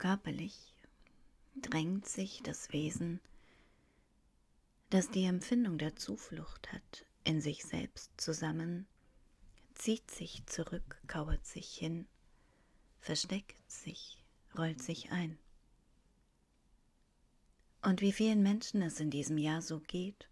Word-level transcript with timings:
Körperlich 0.00 0.74
drängt 1.56 2.08
sich 2.08 2.40
das 2.42 2.72
Wesen, 2.72 3.20
das 4.88 5.10
die 5.10 5.24
Empfindung 5.24 5.76
der 5.76 5.94
Zuflucht 5.94 6.72
hat, 6.72 7.04
in 7.22 7.42
sich 7.42 7.64
selbst 7.64 8.10
zusammen, 8.16 8.86
zieht 9.74 10.10
sich 10.10 10.46
zurück, 10.46 11.02
kauert 11.06 11.44
sich 11.44 11.74
hin, 11.74 12.08
versteckt 12.98 13.70
sich, 13.70 14.24
rollt 14.56 14.82
sich 14.82 15.12
ein. 15.12 15.38
Und 17.82 18.00
wie 18.00 18.12
vielen 18.12 18.42
Menschen 18.42 18.80
es 18.80 19.00
in 19.00 19.10
diesem 19.10 19.36
Jahr 19.36 19.60
so 19.60 19.80
geht, 19.80 20.30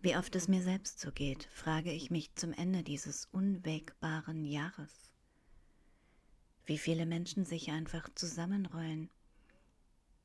wie 0.00 0.16
oft 0.16 0.34
es 0.34 0.48
mir 0.48 0.64
selbst 0.64 0.98
so 0.98 1.12
geht, 1.12 1.44
frage 1.52 1.92
ich 1.92 2.10
mich 2.10 2.34
zum 2.34 2.52
Ende 2.52 2.82
dieses 2.82 3.26
unwägbaren 3.26 4.44
Jahres. 4.44 5.05
Wie 6.66 6.78
viele 6.78 7.06
Menschen 7.06 7.44
sich 7.44 7.70
einfach 7.70 8.08
zusammenrollen, 8.14 9.08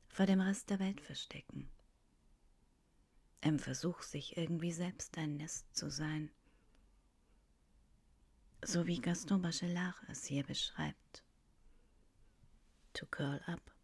vor 0.08 0.26
dem 0.26 0.40
Rest 0.40 0.70
der 0.70 0.78
Welt 0.78 1.00
verstecken, 1.00 1.70
im 3.40 3.58
Versuch, 3.58 4.02
sich 4.02 4.36
irgendwie 4.36 4.72
selbst 4.72 5.16
ein 5.16 5.36
Nest 5.36 5.74
zu 5.74 5.90
sein, 5.90 6.30
so 8.64 8.86
wie 8.86 9.00
Gaston 9.00 9.42
Bachelard 9.42 9.96
es 10.08 10.24
hier 10.24 10.44
beschreibt. 10.44 11.24
To 12.92 13.06
curl 13.06 13.40
up. 13.46 13.74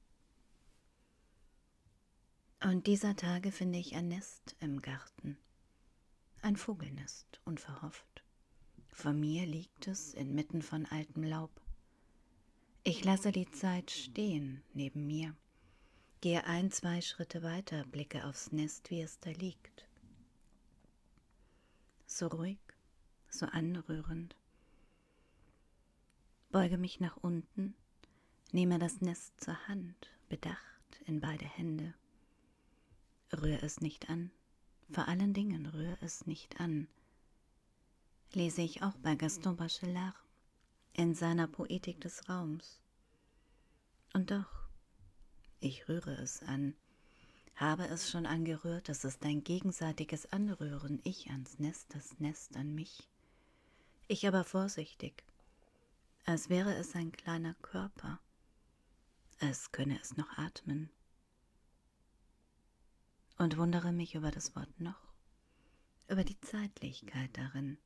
Und 2.62 2.86
dieser 2.86 3.16
Tage 3.16 3.50
finde 3.52 3.78
ich 3.78 3.94
ein 3.94 4.08
Nest 4.08 4.56
im 4.60 4.82
Garten 4.82 5.38
ein 6.42 6.56
Vogelnest, 6.56 7.40
unverhofft. 7.44 8.24
Vor 8.90 9.12
mir 9.12 9.46
liegt 9.46 9.86
es 9.86 10.14
inmitten 10.14 10.62
von 10.62 10.86
altem 10.86 11.24
Laub. 11.24 11.60
Ich 12.88 13.04
lasse 13.04 13.32
die 13.32 13.50
Zeit 13.50 13.90
stehen 13.90 14.62
neben 14.72 15.06
mir, 15.06 15.36
gehe 16.22 16.46
ein, 16.46 16.70
zwei 16.70 17.02
Schritte 17.02 17.42
weiter, 17.42 17.84
blicke 17.84 18.24
aufs 18.24 18.50
Nest, 18.50 18.88
wie 18.90 19.02
es 19.02 19.20
da 19.20 19.28
liegt. 19.28 19.86
So 22.06 22.28
ruhig, 22.28 22.56
so 23.28 23.44
anrührend. 23.44 24.36
Beuge 26.50 26.78
mich 26.78 26.98
nach 26.98 27.18
unten, 27.18 27.74
nehme 28.52 28.78
das 28.78 29.02
Nest 29.02 29.38
zur 29.38 29.68
Hand, 29.68 30.10
bedacht 30.30 31.02
in 31.04 31.20
beide 31.20 31.44
Hände. 31.44 31.92
Rühr 33.34 33.62
es 33.62 33.82
nicht 33.82 34.08
an, 34.08 34.30
vor 34.90 35.08
allen 35.08 35.34
Dingen 35.34 35.66
rühr 35.66 35.98
es 36.00 36.26
nicht 36.26 36.58
an. 36.58 36.88
Lese 38.32 38.62
ich 38.62 38.82
auch 38.82 38.96
bei 39.02 39.14
Gaston 39.14 39.58
Bachelard 39.58 40.14
in 40.92 41.14
seiner 41.14 41.46
Poetik 41.46 42.00
des 42.00 42.28
Raums. 42.28 42.80
Und 44.14 44.30
doch, 44.30 44.68
ich 45.60 45.88
rühre 45.88 46.14
es 46.14 46.42
an, 46.42 46.74
habe 47.54 47.86
es 47.88 48.10
schon 48.10 48.26
angerührt, 48.26 48.88
es 48.88 49.04
ist 49.04 49.24
ein 49.24 49.42
gegenseitiges 49.42 50.32
Anrühren, 50.32 51.00
ich 51.04 51.30
ans 51.30 51.58
Nest, 51.58 51.94
das 51.94 52.18
Nest 52.20 52.56
an 52.56 52.74
mich. 52.74 53.08
Ich 54.06 54.26
aber 54.26 54.44
vorsichtig, 54.44 55.24
als 56.24 56.48
wäre 56.48 56.74
es 56.74 56.94
ein 56.94 57.12
kleiner 57.12 57.54
Körper, 57.54 58.20
als 59.40 59.72
könne 59.72 60.00
es 60.00 60.16
noch 60.16 60.30
atmen 60.38 60.90
und 63.38 63.56
wundere 63.56 63.92
mich 63.92 64.14
über 64.14 64.30
das 64.30 64.54
Wort 64.56 64.80
noch, 64.80 65.00
über 66.08 66.24
die 66.24 66.40
Zeitlichkeit 66.40 67.30
darin. 67.36 67.78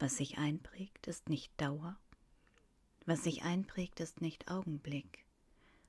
Was 0.00 0.16
sich 0.16 0.38
einprägt, 0.38 1.06
ist 1.08 1.28
nicht 1.28 1.52
Dauer, 1.60 1.98
was 3.04 3.22
sich 3.22 3.42
einprägt, 3.42 4.00
ist 4.00 4.22
nicht 4.22 4.50
Augenblick, 4.50 5.26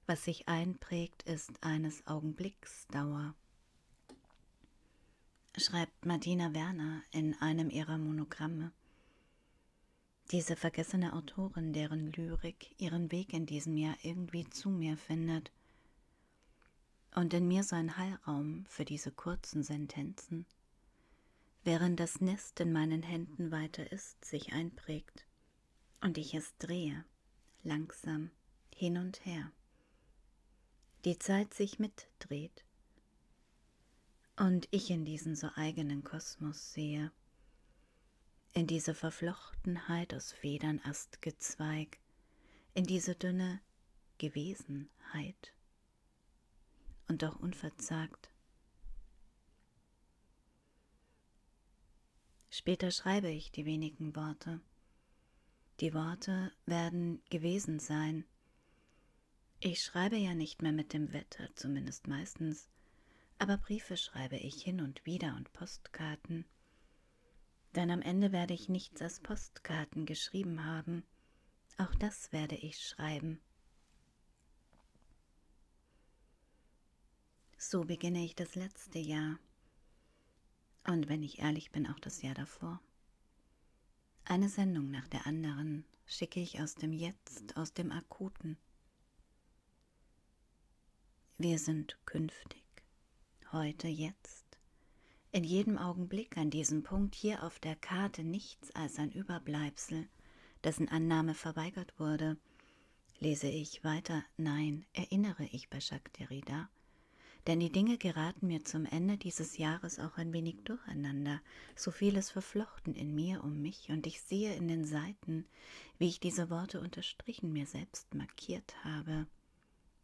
was 0.06 0.26
sich 0.26 0.50
einprägt, 0.50 1.24
ist 1.24 1.64
eines 1.64 2.06
Augenblicks 2.08 2.88
Dauer. 2.88 3.36
Schreibt 5.58 6.06
Martina 6.06 6.54
Werner 6.54 7.04
in 7.12 7.36
einem 7.36 7.70
ihrer 7.70 7.98
Monogramme. 7.98 8.74
Diese 10.32 10.58
vergessene 10.58 11.14
Autorin, 11.14 11.72
deren 11.72 12.12
Lyrik 12.12 12.76
ihren 12.80 13.14
Weg 13.14 13.32
in 13.32 13.46
diesem 13.46 13.78
Jahr 13.78 13.96
irgendwie 14.02 14.50
zu 14.50 14.70
mir 14.70 14.98
findet, 14.98 15.54
und 17.16 17.34
in 17.34 17.48
mir 17.48 17.64
so 17.64 17.78
ein 17.78 17.96
Heilraum 17.96 18.66
für 18.68 18.84
diese 18.84 19.12
kurzen 19.12 19.64
Sentenzen, 19.64 20.46
während 21.64 22.00
das 22.00 22.22
Nest 22.22 22.60
in 22.60 22.72
meinen 22.72 23.04
Händen 23.04 23.52
weiter 23.52 23.92
ist, 23.92 24.24
sich 24.26 24.54
einprägt 24.54 25.26
und 26.02 26.18
ich 26.18 26.34
es 26.34 26.58
drehe, 26.58 27.06
langsam 27.64 28.32
hin 28.76 28.98
und 28.98 29.26
her. 29.26 29.52
Die 31.06 31.20
Zeit 31.20 31.54
sich 31.54 31.80
mitdreht 31.80 32.64
und 34.38 34.68
ich 34.72 34.90
in 34.90 35.06
diesen 35.06 35.36
so 35.36 35.50
eigenen 35.56 36.04
Kosmos 36.04 36.74
sehe, 36.74 37.12
in 38.54 38.68
diese 38.68 38.96
Verflochtenheit 38.96 40.14
aus 40.14 40.32
Federn, 40.32 40.82
Astgezweig, 40.84 42.00
in 42.74 42.86
diese 42.86 43.16
dünne 43.16 43.62
Gewesenheit 44.18 45.54
und 47.08 47.22
doch 47.24 47.40
unverzagt. 47.40 48.31
Später 52.54 52.92
schreibe 52.92 53.30
ich 53.30 53.54
die 53.54 53.66
wenigen 53.66 54.14
Worte. 54.14 54.60
Die 55.80 55.94
Worte 55.94 56.52
werden 56.66 57.24
gewesen 57.30 57.80
sein. 57.80 58.26
Ich 59.62 59.82
schreibe 59.82 60.18
ja 60.18 60.36
nicht 60.36 60.62
mehr 60.62 60.74
mit 60.74 60.92
dem 60.92 61.14
Wetter, 61.14 61.48
zumindest 61.56 62.08
meistens, 62.08 62.68
aber 63.40 63.58
Briefe 63.58 63.96
schreibe 63.96 64.36
ich 64.36 64.62
hin 64.62 64.82
und 64.82 65.06
wieder 65.06 65.34
und 65.38 65.54
Postkarten. 65.54 66.44
Denn 67.74 67.90
am 67.90 68.02
Ende 68.02 68.34
werde 68.34 68.54
ich 68.54 68.68
nichts 68.68 69.02
als 69.02 69.22
Postkarten 69.22 70.06
geschrieben 70.06 70.66
haben. 70.66 71.04
Auch 71.78 71.96
das 71.96 72.34
werde 72.34 72.56
ich 72.56 72.86
schreiben. 72.86 73.40
So 77.58 77.86
beginne 77.86 78.26
ich 78.26 78.36
das 78.36 78.56
letzte 78.56 79.00
Jahr. 79.00 79.40
Und 80.86 81.10
wenn 81.10 81.24
ich 81.24 81.40
ehrlich 81.40 81.72
bin, 81.72 81.88
auch 81.88 82.00
das 82.00 82.22
Jahr 82.22 82.34
davor. 82.34 82.82
Eine 84.26 84.50
Sendung 84.50 84.92
nach 84.92 85.08
der 85.08 85.28
anderen 85.28 85.86
schicke 86.06 86.40
ich 86.40 86.60
aus 86.62 86.76
dem 86.76 86.94
Jetzt, 86.94 87.56
aus 87.58 87.74
dem 87.74 87.92
Akuten. 87.92 88.58
Wir 91.38 91.58
sind 91.58 91.98
künftig, 92.06 92.64
heute, 93.52 93.88
jetzt, 93.88 94.46
in 95.32 95.44
jedem 95.44 95.78
Augenblick 95.78 96.38
an 96.38 96.50
diesem 96.50 96.84
Punkt 96.84 97.16
hier 97.16 97.44
auf 97.44 97.60
der 97.60 97.76
Karte 97.76 98.24
nichts 98.24 98.70
als 98.72 99.00
ein 99.00 99.12
Überbleibsel, 99.12 100.08
dessen 100.64 100.90
Annahme 100.90 101.34
verweigert 101.34 101.98
wurde. 102.00 102.38
Lese 103.20 103.48
ich 103.48 103.84
weiter, 103.84 104.24
nein, 104.38 104.86
erinnere 104.94 105.46
ich 105.46 105.70
bei 105.70 105.80
Jacques 105.80 106.12
Derrida, 106.20 106.70
denn 107.48 107.60
die 107.60 107.72
Dinge 107.72 107.98
geraten 107.98 108.48
mir 108.48 108.64
zum 108.64 108.86
Ende 108.86 109.18
dieses 109.18 109.58
Jahres 109.58 110.00
auch 110.00 110.18
ein 110.18 110.32
wenig 110.32 110.58
durcheinander, 110.64 111.42
so 111.76 111.92
vieles 111.92 112.30
verflochten 112.30 112.94
in 112.94 113.16
mir 113.16 113.44
um 113.44 113.62
mich, 113.62 113.90
und 113.90 114.06
ich 114.06 114.22
sehe 114.22 114.56
in 114.56 114.68
den 114.68 114.86
Seiten, 114.86 115.46
wie 115.98 116.08
ich 116.08 116.20
diese 116.20 116.50
Worte 116.50 116.80
unterstrichen 116.80 117.52
mir 117.52 117.66
selbst 117.66 118.14
markiert 118.14 118.76
habe, 118.84 119.26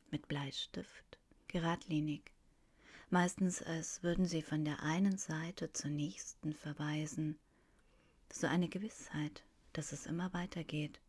mit 0.10 0.28
Bleistift, 0.28 1.20
geradlinig, 1.48 2.32
meistens 3.10 3.62
als 3.62 4.04
würden 4.04 4.26
sie 4.26 4.42
von 4.42 4.66
der 4.66 4.82
einen 4.82 5.18
Seite 5.18 5.72
zur 5.72 5.92
nächsten 5.92 6.54
verweisen, 6.54 7.38
so 8.32 8.48
eine 8.48 8.68
Gewissheit, 8.68 9.44
dass 9.74 9.92
es 9.92 10.06
immer 10.06 10.34
weitergeht, 10.34 11.00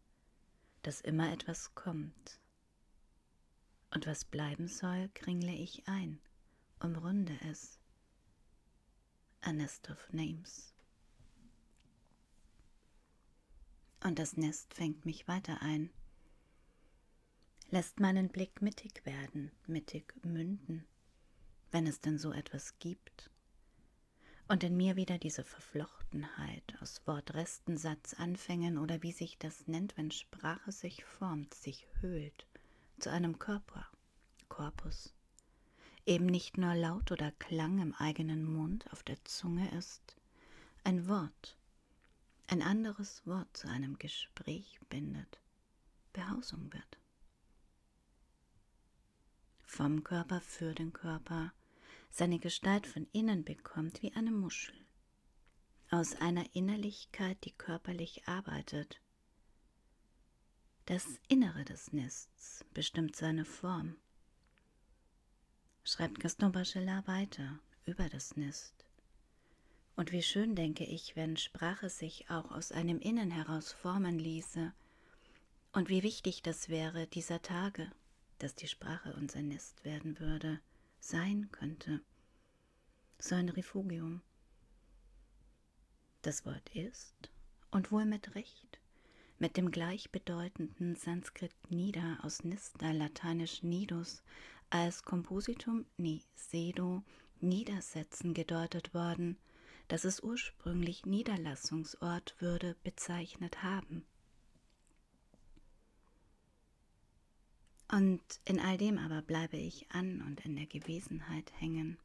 dass 0.82 1.00
immer 1.00 1.32
etwas 1.32 1.74
kommt, 1.74 2.38
und 3.90 4.06
was 4.06 4.24
bleiben 4.24 4.68
soll, 4.68 5.08
kringle 5.14 5.52
ich 5.52 5.86
ein, 5.88 6.20
umrunde 6.80 7.38
es. 7.50 7.78
A 9.40 9.52
nest 9.52 9.88
of 9.90 10.12
names. 10.12 10.74
Und 14.04 14.18
das 14.18 14.36
Nest 14.36 14.74
fängt 14.74 15.04
mich 15.04 15.26
weiter 15.26 15.60
ein, 15.62 15.90
lässt 17.70 18.00
meinen 18.00 18.28
Blick 18.28 18.62
mittig 18.62 19.04
werden, 19.04 19.50
mittig 19.66 20.14
münden, 20.24 20.86
wenn 21.70 21.86
es 21.86 22.00
denn 22.00 22.18
so 22.18 22.32
etwas 22.32 22.78
gibt, 22.78 23.30
und 24.48 24.64
in 24.64 24.76
mir 24.76 24.96
wieder 24.96 25.18
diese 25.18 25.44
Verflochtenheit 25.44 26.74
aus 26.80 27.06
Wortresten, 27.06 27.76
Satzanfängen 27.76 28.78
oder 28.78 29.02
wie 29.02 29.12
sich 29.12 29.36
das 29.38 29.66
nennt, 29.66 29.96
wenn 29.98 30.10
Sprache 30.10 30.72
sich 30.72 31.04
formt, 31.04 31.52
sich 31.52 31.86
höhlt 32.00 32.47
zu 32.98 33.10
einem 33.10 33.38
Körper, 33.38 33.86
Korpus, 34.48 35.14
eben 36.06 36.26
nicht 36.26 36.58
nur 36.58 36.74
Laut 36.74 37.12
oder 37.12 37.32
Klang 37.32 37.80
im 37.80 37.94
eigenen 37.94 38.44
Mund 38.44 38.90
auf 38.92 39.02
der 39.02 39.22
Zunge 39.24 39.70
ist, 39.76 40.16
ein 40.84 41.08
Wort, 41.08 41.56
ein 42.46 42.62
anderes 42.62 43.26
Wort 43.26 43.56
zu 43.56 43.68
einem 43.68 43.98
Gespräch 43.98 44.80
bindet, 44.88 45.40
Behausung 46.12 46.72
wird. 46.72 46.98
vom 49.68 50.02
Körper 50.02 50.40
für 50.40 50.74
den 50.74 50.92
Körper, 50.92 51.52
seine 52.10 52.38
Gestalt 52.38 52.86
von 52.86 53.06
innen 53.12 53.44
bekommt 53.44 54.02
wie 54.02 54.12
eine 54.14 54.32
Muschel, 54.32 54.74
aus 55.90 56.16
einer 56.16 56.44
Innerlichkeit, 56.54 57.44
die 57.44 57.52
körperlich 57.52 58.26
arbeitet. 58.26 59.00
Das 60.88 61.04
Innere 61.28 61.66
des 61.66 61.92
Nests 61.92 62.64
bestimmt 62.72 63.14
seine 63.14 63.44
Form. 63.44 63.96
Schreibt 65.84 66.18
Gaston 66.18 66.50
Bachelard 66.50 67.06
weiter 67.06 67.58
über 67.84 68.08
das 68.08 68.38
Nest. 68.38 68.86
Und 69.96 70.12
wie 70.12 70.22
schön 70.22 70.54
denke 70.54 70.86
ich, 70.86 71.14
wenn 71.14 71.36
Sprache 71.36 71.90
sich 71.90 72.30
auch 72.30 72.52
aus 72.52 72.72
einem 72.72 73.00
Innen 73.00 73.30
heraus 73.30 73.70
formen 73.70 74.18
ließe, 74.18 74.72
und 75.72 75.90
wie 75.90 76.02
wichtig 76.02 76.40
das 76.40 76.70
wäre 76.70 77.06
dieser 77.06 77.42
Tage, 77.42 77.92
dass 78.38 78.54
die 78.54 78.66
Sprache 78.66 79.12
unser 79.12 79.42
Nest 79.42 79.84
werden 79.84 80.18
würde, 80.18 80.58
sein 81.00 81.50
könnte. 81.52 82.00
So 83.18 83.34
ein 83.34 83.50
Refugium. 83.50 84.22
Das 86.22 86.46
Wort 86.46 86.74
ist, 86.74 87.30
und 87.70 87.92
wohl 87.92 88.06
mit 88.06 88.34
Recht, 88.34 88.80
mit 89.38 89.56
dem 89.56 89.70
gleichbedeutenden 89.70 90.96
Sanskrit 90.96 91.52
Nida 91.68 92.18
aus 92.22 92.44
Nista, 92.44 92.90
lateinisch 92.90 93.62
Nidus, 93.62 94.22
als 94.70 95.02
Kompositum 95.02 95.86
ni 95.96 96.22
sedo 96.34 97.02
Niedersetzen 97.40 98.34
gedeutet 98.34 98.94
worden, 98.94 99.38
dass 99.86 100.04
es 100.04 100.20
ursprünglich 100.22 101.06
Niederlassungsort 101.06 102.34
würde 102.40 102.76
bezeichnet 102.82 103.62
haben. 103.62 104.04
Und 107.90 108.20
in 108.44 108.60
all 108.60 108.76
dem 108.76 108.98
aber 108.98 109.22
bleibe 109.22 109.56
ich 109.56 109.90
an 109.90 110.20
und 110.22 110.44
in 110.44 110.56
der 110.56 110.66
Gewesenheit 110.66 111.50
hängen. 111.58 111.96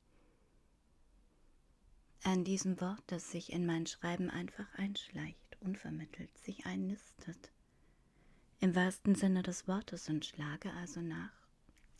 An 2.26 2.46
diesem 2.46 2.80
Wort, 2.80 3.04
das 3.08 3.32
sich 3.32 3.52
in 3.52 3.66
mein 3.66 3.86
Schreiben 3.86 4.30
einfach 4.30 4.74
einschleicht, 4.76 5.58
unvermittelt 5.60 6.36
sich 6.38 6.66
einnistet. 6.66 7.52
Im 8.62 8.76
wahrsten 8.76 9.14
Sinne 9.14 9.44
des 9.44 9.68
Wortes 9.68 10.08
und 10.08 10.26
schlage 10.26 10.72
also 10.74 11.02
nach, 11.02 11.34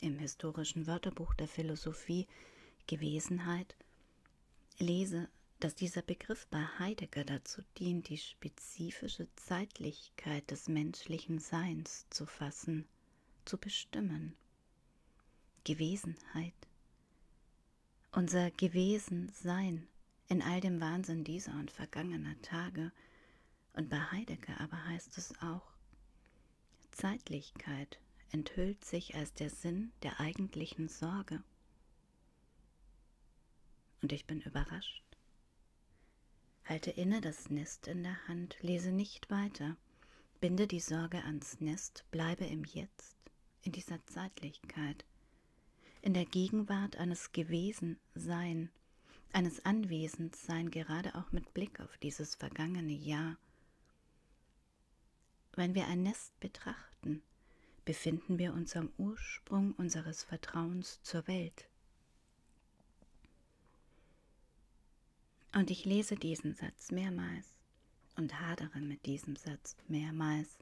im 0.00 0.18
historischen 0.18 0.86
Wörterbuch 0.86 1.34
der 1.34 1.46
Philosophie 1.46 2.26
Gewesenheit, 2.86 3.76
lese, 4.78 5.28
dass 5.60 5.74
dieser 5.74 6.00
Begriff 6.00 6.46
bei 6.46 6.64
Heidegger 6.78 7.24
dazu 7.24 7.60
dient, 7.78 8.08
die 8.08 8.18
spezifische 8.18 9.28
Zeitlichkeit 9.36 10.50
des 10.50 10.68
menschlichen 10.68 11.38
Seins 11.38 12.06
zu 12.08 12.24
fassen 12.24 12.86
zu 13.44 13.58
bestimmen. 13.58 14.34
Gewesenheit. 15.64 16.54
Unser 18.12 18.50
Gewesensein 18.52 19.86
in 20.34 20.42
all 20.42 20.60
dem 20.60 20.80
Wahnsinn 20.80 21.22
dieser 21.22 21.52
und 21.52 21.70
vergangener 21.70 22.34
Tage. 22.42 22.90
Und 23.74 23.88
bei 23.88 24.00
Heidegger 24.00 24.60
aber 24.60 24.84
heißt 24.86 25.16
es 25.16 25.32
auch, 25.40 25.62
Zeitlichkeit 26.90 28.00
enthüllt 28.32 28.84
sich 28.84 29.14
als 29.14 29.32
der 29.34 29.48
Sinn 29.48 29.92
der 30.02 30.18
eigentlichen 30.18 30.88
Sorge. 30.88 31.40
Und 34.02 34.10
ich 34.10 34.26
bin 34.26 34.40
überrascht. 34.40 35.04
Halte 36.64 36.90
inne 36.90 37.20
das 37.20 37.48
Nest 37.48 37.86
in 37.86 38.02
der 38.02 38.26
Hand, 38.26 38.56
lese 38.60 38.90
nicht 38.90 39.30
weiter, 39.30 39.76
binde 40.40 40.66
die 40.66 40.80
Sorge 40.80 41.22
ans 41.22 41.60
Nest, 41.60 42.04
bleibe 42.10 42.44
im 42.44 42.64
Jetzt 42.64 43.14
in 43.62 43.70
dieser 43.70 44.04
Zeitlichkeit, 44.06 45.04
in 46.02 46.12
der 46.12 46.26
Gegenwart 46.26 46.96
eines 46.96 47.30
Gewesensein, 47.30 48.70
eines 49.34 49.64
Anwesenssein, 49.64 50.70
gerade 50.70 51.14
auch 51.16 51.32
mit 51.32 51.52
Blick 51.54 51.80
auf 51.80 51.98
dieses 51.98 52.36
vergangene 52.36 52.92
Jahr. 52.92 53.36
Wenn 55.54 55.74
wir 55.74 55.86
ein 55.88 56.02
Nest 56.02 56.38
betrachten, 56.40 57.22
befinden 57.84 58.38
wir 58.38 58.54
uns 58.54 58.76
am 58.76 58.90
Ursprung 58.96 59.72
unseres 59.72 60.22
Vertrauens 60.22 61.00
zur 61.02 61.26
Welt. 61.26 61.68
Und 65.52 65.70
ich 65.70 65.84
lese 65.84 66.16
diesen 66.16 66.54
Satz 66.54 66.90
mehrmals 66.90 67.46
und 68.16 68.40
hadere 68.40 68.80
mit 68.80 69.04
diesem 69.06 69.36
Satz 69.36 69.76
mehrmals 69.88 70.58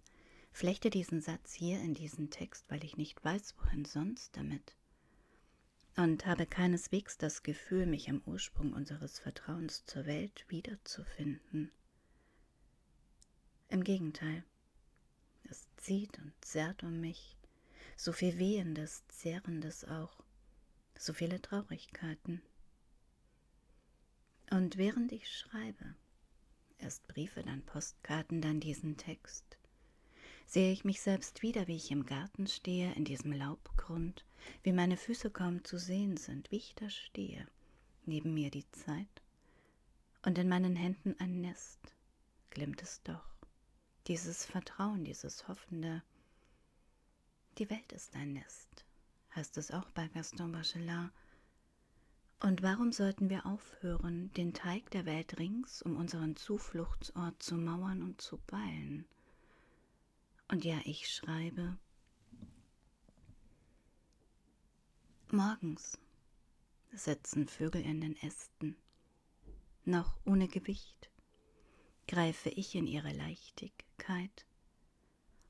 flechte 0.53 0.91
diesen 0.91 1.21
Satz 1.21 1.55
hier 1.55 1.81
in 1.81 1.95
diesen 1.95 2.31
Text, 2.31 2.65
weil 2.69 2.85
ich 2.85 2.97
nicht 2.97 3.25
weiß, 3.25 3.55
wohin 3.59 3.85
sonst 3.85 4.37
damit. 4.37 4.75
Und 5.97 6.25
habe 6.25 6.47
keineswegs 6.47 7.19
das 7.19 7.43
Gefühl, 7.43 7.87
mich 7.87 8.09
am 8.09 8.23
Ursprung 8.25 8.73
unseres 8.73 9.19
Vertrauens 9.19 9.85
zur 9.85 10.07
Welt 10.07 10.47
wiederzufinden. 10.49 11.71
Im 13.69 13.85
Gegenteil, 13.85 14.45
es 15.45 15.67
zieht 15.77 16.19
und 16.19 16.33
zerrt 16.41 16.83
um 16.83 17.01
mich, 17.01 17.37
so 17.97 18.13
viel 18.13 18.39
Wehendes, 18.39 19.07
Zerrendes 19.09 19.85
auch, 19.85 20.25
so 20.97 21.13
viele 21.13 21.41
Traurigkeiten. 21.43 22.43
Und 24.51 24.77
während 24.77 25.13
ich 25.13 25.31
schreibe, 25.31 25.95
erst 26.79 27.07
Briefe, 27.07 27.43
dann 27.43 27.63
Postkarten, 27.63 28.41
dann 28.41 28.61
diesen 28.61 28.97
Text, 28.97 29.59
sehe 30.47 30.73
ich 30.73 30.85
mich 30.85 31.01
selbst 31.01 31.43
wieder, 31.43 31.69
wie 31.69 31.77
ich 31.77 31.91
im 31.91 32.07
Garten 32.07 32.47
stehe, 32.47 32.93
in 32.95 33.05
diesem 33.05 33.33
Laubgrund, 33.33 34.25
wie 34.63 34.73
meine 34.73 34.97
Füße 34.97 35.31
kaum 35.31 35.65
zu 35.65 35.79
sehen 35.79 36.17
sind, 36.17 36.51
wie 36.51 36.57
ich 36.57 36.75
da 36.75 36.91
stehe, 36.91 37.47
neben 38.07 38.35
mir 38.35 38.51
die 38.51 38.71
Zeit, 38.73 39.23
und 40.25 40.39
in 40.39 40.49
meinen 40.49 40.77
Händen 40.77 41.17
ein 41.19 41.41
Nest, 41.41 41.81
glimmt 42.51 42.83
es 42.83 43.03
doch, 43.03 43.25
dieses 44.07 44.45
Vertrauen, 44.45 45.05
dieses 45.05 45.49
Hoffende. 45.49 46.03
Die 47.59 47.69
Welt 47.71 47.93
ist 47.93 48.15
ein 48.15 48.33
Nest, 48.33 48.85
heißt 49.35 49.57
es 49.59 49.71
auch 49.71 49.91
bei 49.91 50.09
Gaston 50.09 50.53
Bachelard. 50.53 51.11
Und 52.41 52.63
warum 52.63 52.91
sollten 52.93 53.31
wir 53.31 53.47
aufhören, 53.47 54.33
den 54.35 54.53
Teig 54.53 54.91
der 54.91 55.07
Welt 55.07 55.39
rings 55.39 55.81
um 55.83 55.97
unseren 55.97 56.35
Zufluchtsort 56.35 57.41
zu 57.43 57.57
mauern 57.57 58.03
und 58.03 58.21
zu 58.21 58.39
ballen? 58.39 59.07
Und 60.53 60.67
ja, 60.67 60.79
ich 60.85 61.09
schreibe. 61.09 61.79
Morgens 65.31 65.99
sitzen 66.93 67.49
Vögel 67.49 67.81
in 67.81 68.03
den 68.03 68.17
Ästen, 68.19 68.77
noch 69.87 70.15
ohne 70.27 70.49
Gewicht, 70.49 71.11
greife 72.07 72.51
ich 72.51 72.75
in 72.75 72.87
ihre 72.87 73.15
Leichtigkeit, 73.15 74.45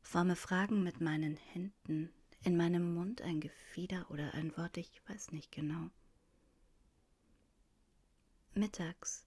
forme 0.03 0.37
Fragen 0.37 0.85
mit 0.85 1.01
meinen 1.01 1.37
Händen, 1.37 2.13
in 2.45 2.57
meinem 2.57 2.95
Mund 2.95 3.23
ein 3.23 3.41
Gefieder 3.41 4.09
oder 4.09 4.35
ein 4.35 4.57
Wort, 4.57 4.77
ich 4.77 5.03
weiß 5.09 5.33
nicht 5.33 5.51
genau. 5.51 5.91
Mittags 8.55 9.27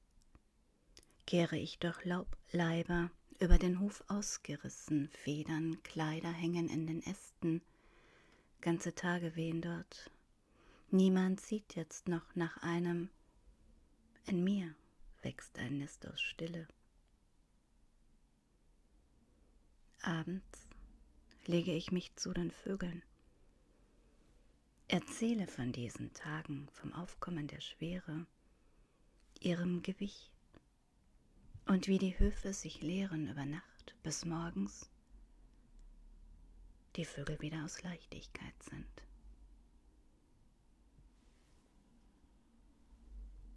kehre 1.25 1.57
ich 1.57 1.79
durch 1.79 2.03
Laubleiber 2.05 3.09
über 3.39 3.57
den 3.57 3.79
Hof 3.79 4.03
ausgerissen, 4.07 5.09
Federn, 5.09 5.81
Kleider 5.83 6.31
hängen 6.31 6.69
in 6.69 6.87
den 6.87 7.03
Ästen, 7.03 7.61
ganze 8.61 8.95
Tage 8.95 9.35
wehen 9.35 9.61
dort. 9.61 10.11
Niemand 10.91 11.41
sieht 11.41 11.75
jetzt 11.75 12.07
noch 12.07 12.35
nach 12.35 12.57
einem. 12.57 13.09
In 14.27 14.43
mir 14.43 14.73
wächst 15.21 15.57
ein 15.57 15.79
Nest 15.79 16.07
aus 16.07 16.21
Stille. 16.21 16.67
Abends 20.01 20.67
lege 21.45 21.73
ich 21.73 21.91
mich 21.91 22.15
zu 22.15 22.31
den 22.31 22.51
Vögeln. 22.51 23.03
Erzähle 24.87 25.47
von 25.47 25.71
diesen 25.71 26.13
Tagen, 26.13 26.67
vom 26.71 26.93
Aufkommen 26.93 27.47
der 27.47 27.61
Schwere, 27.61 28.27
ihrem 29.39 29.81
Gewicht 29.81 30.34
und 31.65 31.87
wie 31.87 31.97
die 31.97 32.17
Höfe 32.19 32.53
sich 32.53 32.81
leeren 32.81 33.27
über 33.27 33.45
Nacht 33.45 33.95
bis 34.03 34.25
morgens 34.25 34.89
die 36.95 37.05
Vögel 37.05 37.39
wieder 37.41 37.63
aus 37.65 37.81
Leichtigkeit 37.83 38.53
sind. 38.63 38.85